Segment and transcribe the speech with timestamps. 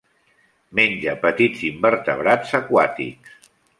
[0.79, 3.37] Menja petits invertebrats aquàtics.